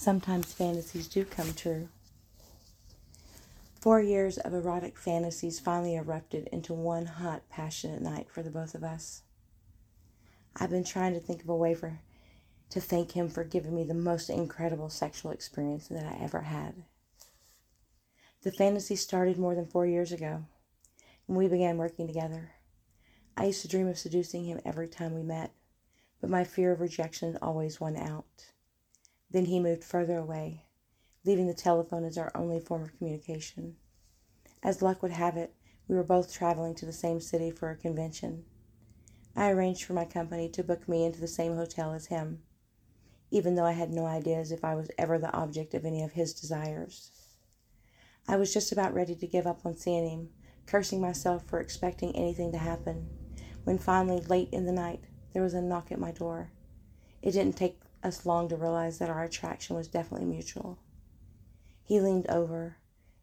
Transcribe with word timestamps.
Sometimes 0.00 0.54
fantasies 0.54 1.08
do 1.08 1.26
come 1.26 1.52
true. 1.52 1.90
Four 3.82 4.00
years 4.00 4.38
of 4.38 4.54
erotic 4.54 4.96
fantasies 4.96 5.60
finally 5.60 5.94
erupted 5.94 6.48
into 6.50 6.72
one 6.72 7.04
hot, 7.04 7.42
passionate 7.50 8.00
night 8.00 8.30
for 8.30 8.42
the 8.42 8.48
both 8.48 8.74
of 8.74 8.82
us. 8.82 9.20
I've 10.56 10.70
been 10.70 10.84
trying 10.84 11.12
to 11.12 11.20
think 11.20 11.42
of 11.42 11.50
a 11.50 11.54
way 11.54 11.74
for 11.74 11.98
to 12.70 12.80
thank 12.80 13.12
him 13.12 13.28
for 13.28 13.44
giving 13.44 13.74
me 13.74 13.84
the 13.84 13.92
most 13.92 14.30
incredible 14.30 14.88
sexual 14.88 15.32
experience 15.32 15.88
that 15.88 16.06
I 16.06 16.24
ever 16.24 16.40
had. 16.40 16.82
The 18.40 18.52
fantasy 18.52 18.96
started 18.96 19.36
more 19.36 19.54
than 19.54 19.66
four 19.66 19.84
years 19.84 20.12
ago 20.12 20.44
when 21.26 21.36
we 21.36 21.46
began 21.46 21.76
working 21.76 22.06
together. 22.06 22.52
I 23.36 23.44
used 23.44 23.60
to 23.60 23.68
dream 23.68 23.86
of 23.86 23.98
seducing 23.98 24.46
him 24.46 24.62
every 24.64 24.88
time 24.88 25.14
we 25.14 25.22
met, 25.22 25.50
but 26.22 26.30
my 26.30 26.44
fear 26.44 26.72
of 26.72 26.80
rejection 26.80 27.36
always 27.42 27.82
won 27.82 27.98
out. 27.98 28.46
Then 29.30 29.46
he 29.46 29.60
moved 29.60 29.84
further 29.84 30.18
away, 30.18 30.64
leaving 31.24 31.46
the 31.46 31.54
telephone 31.54 32.04
as 32.04 32.18
our 32.18 32.32
only 32.34 32.58
form 32.58 32.82
of 32.82 32.96
communication. 32.96 33.76
As 34.62 34.82
luck 34.82 35.02
would 35.02 35.12
have 35.12 35.36
it, 35.36 35.54
we 35.86 35.94
were 35.94 36.02
both 36.02 36.32
traveling 36.32 36.74
to 36.76 36.86
the 36.86 36.92
same 36.92 37.20
city 37.20 37.50
for 37.50 37.70
a 37.70 37.76
convention. 37.76 38.44
I 39.36 39.50
arranged 39.50 39.84
for 39.84 39.92
my 39.92 40.04
company 40.04 40.48
to 40.50 40.64
book 40.64 40.88
me 40.88 41.04
into 41.04 41.20
the 41.20 41.28
same 41.28 41.54
hotel 41.54 41.92
as 41.92 42.06
him, 42.06 42.42
even 43.30 43.54
though 43.54 43.64
I 43.64 43.72
had 43.72 43.90
no 43.90 44.06
ideas 44.06 44.50
if 44.50 44.64
I 44.64 44.74
was 44.74 44.90
ever 44.98 45.18
the 45.18 45.32
object 45.32 45.74
of 45.74 45.84
any 45.84 46.02
of 46.02 46.12
his 46.12 46.34
desires. 46.34 47.10
I 48.26 48.36
was 48.36 48.52
just 48.52 48.72
about 48.72 48.94
ready 48.94 49.14
to 49.14 49.26
give 49.26 49.46
up 49.46 49.64
on 49.64 49.76
seeing 49.76 50.08
him, 50.08 50.30
cursing 50.66 51.00
myself 51.00 51.44
for 51.46 51.60
expecting 51.60 52.14
anything 52.14 52.52
to 52.52 52.58
happen, 52.58 53.08
when 53.64 53.78
finally, 53.78 54.20
late 54.20 54.48
in 54.52 54.66
the 54.66 54.72
night, 54.72 55.04
there 55.32 55.42
was 55.42 55.54
a 55.54 55.62
knock 55.62 55.92
at 55.92 55.98
my 55.98 56.10
door. 56.10 56.50
It 57.22 57.32
didn't 57.32 57.56
take 57.56 57.80
us 58.02 58.26
long 58.26 58.48
to 58.48 58.56
realize 58.56 58.98
that 58.98 59.10
our 59.10 59.24
attraction 59.24 59.76
was 59.76 59.88
definitely 59.88 60.26
mutual. 60.26 60.78
He 61.82 62.00
leaned 62.00 62.28
over, 62.28 62.76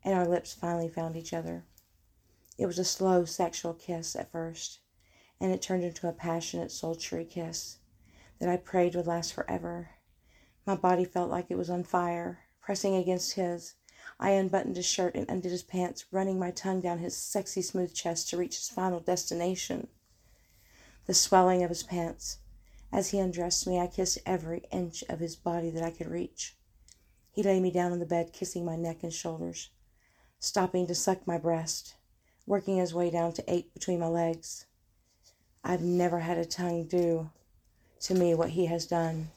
and 0.03 0.13
our 0.13 0.27
lips 0.27 0.53
finally 0.53 0.89
found 0.89 1.15
each 1.15 1.33
other. 1.33 1.65
It 2.57 2.65
was 2.65 2.79
a 2.79 2.83
slow 2.83 3.25
sexual 3.25 3.73
kiss 3.73 4.15
at 4.15 4.31
first, 4.31 4.79
and 5.39 5.51
it 5.51 5.61
turned 5.61 5.83
into 5.83 6.07
a 6.07 6.13
passionate, 6.13 6.71
sultry 6.71 7.25
kiss 7.25 7.77
that 8.39 8.49
I 8.49 8.57
prayed 8.57 8.95
would 8.95 9.07
last 9.07 9.33
forever. 9.33 9.89
My 10.65 10.75
body 10.75 11.05
felt 11.05 11.29
like 11.29 11.49
it 11.49 11.57
was 11.57 11.69
on 11.69 11.83
fire, 11.83 12.39
pressing 12.59 12.95
against 12.95 13.33
his. 13.33 13.75
I 14.19 14.31
unbuttoned 14.31 14.75
his 14.75 14.85
shirt 14.85 15.15
and 15.15 15.29
undid 15.29 15.51
his 15.51 15.63
pants, 15.63 16.05
running 16.11 16.39
my 16.39 16.51
tongue 16.51 16.81
down 16.81 16.99
his 16.99 17.15
sexy, 17.15 17.61
smooth 17.61 17.93
chest 17.93 18.29
to 18.29 18.37
reach 18.37 18.57
his 18.57 18.69
final 18.69 18.99
destination. 18.99 19.87
The 21.05 21.13
swelling 21.13 21.63
of 21.63 21.69
his 21.69 21.83
pants, 21.83 22.39
as 22.91 23.09
he 23.09 23.19
undressed 23.19 23.67
me, 23.67 23.79
I 23.79 23.87
kissed 23.87 24.19
every 24.25 24.63
inch 24.71 25.03
of 25.09 25.19
his 25.19 25.35
body 25.35 25.69
that 25.71 25.83
I 25.83 25.91
could 25.91 26.07
reach. 26.07 26.55
He 27.31 27.43
lay 27.43 27.59
me 27.59 27.69
down 27.69 27.91
on 27.91 27.99
the 27.99 28.05
bed, 28.05 28.33
kissing 28.33 28.65
my 28.65 28.75
neck 28.75 29.03
and 29.03 29.13
shoulders, 29.13 29.69
stopping 30.39 30.87
to 30.87 30.95
suck 30.95 31.27
my 31.27 31.37
breast, 31.37 31.95
working 32.45 32.77
his 32.77 32.93
way 32.93 33.09
down 33.09 33.33
to 33.33 33.53
ache 33.53 33.73
between 33.73 33.99
my 33.99 34.07
legs. 34.07 34.65
I've 35.63 35.81
never 35.81 36.19
had 36.19 36.37
a 36.37 36.45
tongue 36.45 36.85
do 36.85 37.29
to 38.01 38.13
me 38.13 38.33
what 38.33 38.51
he 38.51 38.67
has 38.67 38.85
done, 38.85 39.29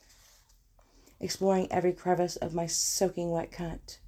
exploring 1.18 1.70
every 1.70 1.92
crevice 1.92 2.36
of 2.36 2.54
my 2.54 2.66
soaking 2.66 3.30
wet 3.30 3.50
cunt. 3.50 3.98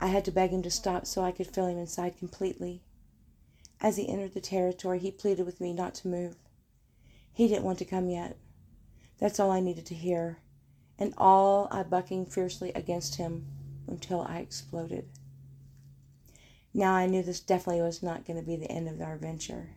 I 0.00 0.06
had 0.06 0.24
to 0.24 0.32
beg 0.32 0.50
him 0.50 0.62
to 0.62 0.70
stop 0.70 1.06
so 1.06 1.22
I 1.22 1.32
could 1.32 1.46
feel 1.46 1.66
him 1.66 1.78
inside 1.78 2.18
completely. 2.18 2.82
As 3.80 3.96
he 3.96 4.08
entered 4.08 4.34
the 4.34 4.40
territory, 4.40 4.98
he 4.98 5.10
pleaded 5.10 5.44
with 5.44 5.60
me 5.60 5.72
not 5.72 5.94
to 5.96 6.08
move. 6.08 6.36
He 7.32 7.46
didn't 7.46 7.64
want 7.64 7.78
to 7.78 7.84
come 7.84 8.08
yet. 8.08 8.36
That's 9.20 9.38
all 9.38 9.50
I 9.50 9.60
needed 9.60 9.84
to 9.86 9.94
hear, 9.94 10.38
and 10.98 11.12
all 11.18 11.68
I 11.70 11.82
bucking 11.82 12.26
fiercely 12.26 12.72
against 12.72 13.16
him 13.16 13.46
until 13.86 14.22
I 14.22 14.38
exploded. 14.38 15.10
Now 16.72 16.94
I 16.94 17.06
knew 17.06 17.22
this 17.22 17.40
definitely 17.40 17.82
was 17.82 18.02
not 18.02 18.24
going 18.24 18.38
to 18.38 18.46
be 18.46 18.56
the 18.56 18.70
end 18.70 18.88
of 18.88 19.00
our 19.02 19.18
venture. 19.18 19.70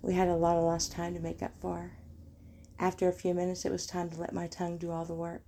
We 0.00 0.14
had 0.14 0.28
a 0.28 0.36
lot 0.36 0.56
of 0.56 0.64
lost 0.64 0.92
time 0.92 1.14
to 1.14 1.20
make 1.20 1.42
up 1.42 1.52
for. 1.60 1.92
After 2.78 3.08
a 3.08 3.12
few 3.12 3.34
minutes, 3.34 3.64
it 3.64 3.72
was 3.72 3.86
time 3.86 4.08
to 4.10 4.20
let 4.20 4.32
my 4.32 4.46
tongue 4.46 4.78
do 4.78 4.90
all 4.90 5.04
the 5.04 5.14
work. 5.14 5.44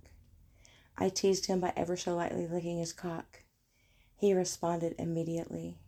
I 0.97 1.09
teased 1.09 1.47
him 1.47 1.59
by 1.59 1.73
ever 1.75 1.97
so 1.97 2.15
lightly 2.15 2.45
licking 2.45 2.77
his 2.77 2.93
cock. 2.93 3.43
He 4.17 4.33
responded 4.33 4.93
immediately. 4.99 5.79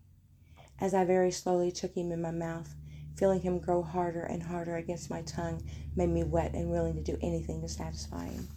As 0.80 0.94
I 0.94 1.06
very 1.06 1.30
slowly 1.30 1.72
took 1.72 1.96
him 1.96 2.12
in 2.12 2.22
my 2.22 2.32
mouth, 2.32 2.74
Feeling 3.16 3.42
him 3.42 3.60
grow 3.60 3.82
harder 3.84 4.24
and 4.24 4.44
harder 4.44 4.76
against 4.76 5.10
my 5.10 5.22
tongue 5.22 5.64
made 5.96 6.10
me 6.10 6.24
wet 6.24 6.54
and 6.54 6.70
willing 6.72 6.96
to 6.96 7.02
do 7.02 7.18
anything 7.22 7.62
to 7.62 7.70
satisfy 7.70 8.26
him. 8.26 8.48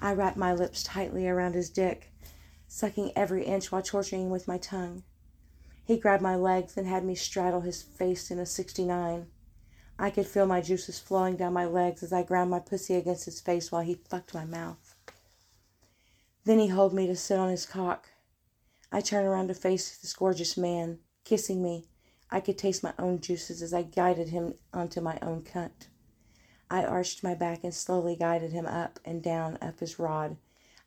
I 0.00 0.14
wrapped 0.14 0.38
my 0.38 0.54
lips 0.54 0.82
tightly 0.82 1.28
around 1.28 1.54
his 1.54 1.68
dick, 1.68 2.12
sucking 2.68 3.12
every 3.14 3.44
inch 3.44 3.70
while 3.70 3.82
torturing 3.82 4.22
him 4.22 4.30
with 4.30 4.48
my 4.48 4.56
tongue. 4.56 5.02
He 5.84 5.98
grabbed 5.98 6.22
my 6.22 6.36
legs 6.36 6.76
and 6.76 6.86
had 6.86 7.04
me 7.04 7.14
straddle 7.14 7.60
his 7.60 7.82
face 7.82 8.30
in 8.30 8.38
a 8.38 8.46
69. 8.46 9.26
I 9.98 10.10
could 10.10 10.26
feel 10.26 10.46
my 10.46 10.62
juices 10.62 10.98
flowing 10.98 11.36
down 11.36 11.52
my 11.52 11.66
legs 11.66 12.02
as 12.02 12.12
I 12.12 12.22
ground 12.22 12.50
my 12.50 12.60
pussy 12.60 12.94
against 12.94 13.26
his 13.26 13.40
face 13.40 13.70
while 13.70 13.82
he 13.82 14.00
fucked 14.08 14.32
my 14.32 14.46
mouth. 14.46 14.94
Then 16.44 16.58
he 16.58 16.68
held 16.68 16.94
me 16.94 17.06
to 17.06 17.16
sit 17.16 17.38
on 17.38 17.50
his 17.50 17.66
cock. 17.66 18.08
I 18.90 19.02
turned 19.02 19.26
around 19.26 19.48
to 19.48 19.54
face 19.54 19.98
this 19.98 20.14
gorgeous 20.14 20.56
man, 20.56 21.00
kissing 21.24 21.62
me, 21.62 21.89
I 22.32 22.40
could 22.40 22.56
taste 22.56 22.82
my 22.82 22.94
own 22.98 23.20
juices 23.20 23.60
as 23.60 23.74
I 23.74 23.82
guided 23.82 24.28
him 24.28 24.54
onto 24.72 25.00
my 25.00 25.18
own 25.20 25.42
cunt. 25.42 25.88
I 26.70 26.84
arched 26.84 27.24
my 27.24 27.34
back 27.34 27.64
and 27.64 27.74
slowly 27.74 28.14
guided 28.14 28.52
him 28.52 28.66
up 28.66 29.00
and 29.04 29.20
down 29.22 29.58
up 29.60 29.80
his 29.80 29.98
rod. 29.98 30.36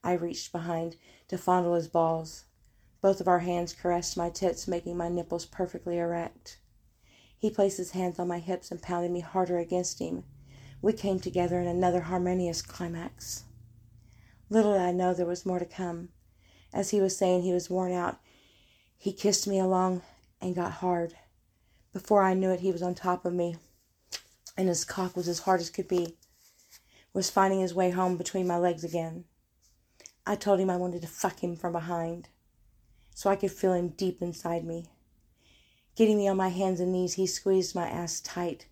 I 0.04 0.14
reached 0.14 0.54
behind 0.54 0.96
to 1.28 1.38
fondle 1.38 1.74
his 1.74 1.90
balls. 1.90 2.46
Both 3.02 3.20
of 3.20 3.28
our 3.28 3.40
hands 3.40 3.74
caressed 3.74 4.16
my 4.16 4.30
tits, 4.30 4.68
making 4.68 4.96
my 4.96 5.10
nipples 5.10 5.46
perfectly 5.46 5.98
erect. 5.98 6.60
He 7.38 7.50
placed 7.50 7.78
his 7.78 7.92
hands 7.92 8.20
on 8.20 8.30
my 8.30 8.40
hips 8.40 8.72
and 8.72 8.82
pounded 8.82 9.12
me 9.12 9.20
harder 9.20 9.58
against 9.58 10.00
him. 10.00 10.24
We 10.82 10.94
came 10.94 11.20
together 11.20 11.60
in 11.60 11.68
another 11.68 12.02
harmonious 12.02 12.62
climax. 12.62 13.44
Little 14.50 14.74
did 14.74 14.82
I 14.82 14.92
know 14.94 15.14
there 15.14 15.26
was 15.26 15.46
more 15.46 15.60
to 15.60 15.66
come. 15.66 16.10
As 16.74 16.92
he 16.92 17.02
was 17.02 17.18
saying 17.18 17.42
he 17.42 17.52
was 17.52 17.70
worn 17.70 17.92
out, 17.92 18.20
he 18.98 19.12
kissed 19.12 19.48
me 19.48 19.60
along 19.60 20.02
and 20.42 20.56
got 20.56 20.72
hard. 20.74 21.16
Before 21.94 22.24
I 22.24 22.34
knew 22.34 22.50
it, 22.50 22.62
he 22.62 22.72
was 22.72 22.82
on 22.82 22.96
top 22.96 23.24
of 23.24 23.34
me, 23.34 23.56
and 24.58 24.68
his 24.68 24.84
cock 24.84 25.16
was 25.16 25.28
as 25.28 25.40
hard 25.40 25.62
as 25.62 25.70
could 25.70 25.88
be, 25.88 26.18
was 27.14 27.30
finding 27.30 27.60
his 27.60 27.76
way 27.76 27.92
home 27.92 28.18
between 28.18 28.48
my 28.48 28.58
legs 28.58 28.84
again. 28.84 29.26
I 30.26 30.36
told 30.36 30.60
him 30.60 30.72
I 30.72 30.78
wanted 30.78 31.04
to 31.04 31.08
fuck 31.08 31.44
him 31.44 31.56
from 31.56 31.74
behind, 31.74 32.30
so 33.14 33.30
I 33.30 33.36
could 33.36 33.52
feel 33.52 33.74
him 33.74 33.90
deep 33.90 34.24
inside 34.24 34.66
me. 34.66 34.88
Getting 35.96 36.18
me 36.18 36.28
on 36.28 36.38
my 36.38 36.50
hands 36.50 36.80
and 36.80 36.92
knees, 36.92 37.14
he 37.14 37.28
squeezed 37.28 37.76
my 37.76 37.88
ass 37.88 38.20
tight, 38.22 38.66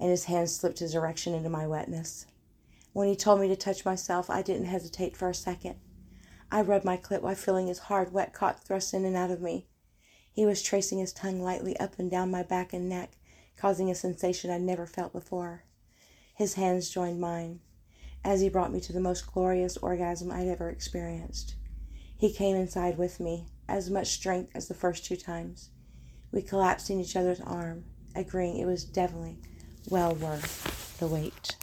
and 0.00 0.10
his 0.10 0.24
hand 0.24 0.50
slipped 0.50 0.80
his 0.80 0.96
erection 0.96 1.32
into 1.32 1.48
my 1.48 1.68
wetness. 1.68 2.26
When 2.92 3.06
he 3.06 3.14
told 3.14 3.40
me 3.40 3.46
to 3.48 3.56
touch 3.56 3.84
myself, 3.84 4.28
I 4.28 4.42
didn't 4.42 4.66
hesitate 4.66 5.16
for 5.16 5.28
a 5.28 5.34
second. 5.34 5.76
I 6.50 6.62
rubbed 6.62 6.84
my 6.84 6.96
clit 6.96 7.22
while 7.22 7.36
feeling 7.36 7.68
his 7.68 7.78
hard, 7.78 8.12
wet 8.12 8.32
cock 8.32 8.62
thrust 8.62 8.94
in 8.94 9.04
and 9.04 9.14
out 9.14 9.30
of 9.30 9.40
me. 9.40 9.68
He 10.34 10.44
was 10.44 10.62
tracing 10.62 10.98
his 10.98 11.12
tongue 11.12 11.40
lightly 11.40 11.76
up 11.78 11.96
and 11.96 12.10
down 12.10 12.28
my 12.28 12.42
back 12.42 12.72
and 12.72 12.88
neck, 12.88 13.12
causing 13.56 13.88
a 13.88 13.94
sensation 13.94 14.50
I'd 14.50 14.62
never 14.62 14.84
felt 14.84 15.12
before. 15.12 15.62
His 16.34 16.54
hands 16.54 16.90
joined 16.90 17.20
mine 17.20 17.60
as 18.24 18.40
he 18.40 18.48
brought 18.48 18.72
me 18.72 18.80
to 18.80 18.92
the 18.92 19.00
most 19.00 19.32
glorious 19.32 19.76
orgasm 19.76 20.32
I'd 20.32 20.48
ever 20.48 20.70
experienced. 20.70 21.54
He 22.18 22.32
came 22.32 22.56
inside 22.56 22.98
with 22.98 23.20
me, 23.20 23.46
as 23.68 23.90
much 23.90 24.08
strength 24.08 24.50
as 24.56 24.66
the 24.66 24.74
first 24.74 25.04
two 25.04 25.16
times. 25.16 25.70
We 26.32 26.42
collapsed 26.42 26.90
in 26.90 27.00
each 27.00 27.14
other's 27.14 27.40
arm, 27.40 27.84
agreeing 28.16 28.58
it 28.58 28.66
was 28.66 28.84
definitely 28.84 29.38
well 29.88 30.16
worth 30.16 30.98
the 30.98 31.06
wait. 31.06 31.56